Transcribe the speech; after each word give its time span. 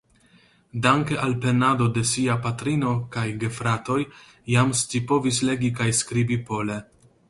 Danke 0.85 1.17
al 1.25 1.35
penado 1.43 1.89
de 1.99 2.03
sia 2.13 2.39
patrino 2.47 2.95
kaj 3.17 3.27
gefratoj 3.45 4.01
jam 4.57 4.77
scipovis 4.85 5.45
legi 5.49 5.75
kaj 5.81 5.93
skribi 6.05 6.45
pole. 6.53 6.85